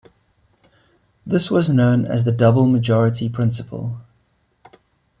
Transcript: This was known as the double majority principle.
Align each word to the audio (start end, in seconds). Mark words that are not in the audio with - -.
This 1.27 1.51
was 1.51 1.69
known 1.69 2.05
as 2.07 2.23
the 2.23 2.31
double 2.31 2.65
majority 2.67 3.29
principle. 3.29 3.99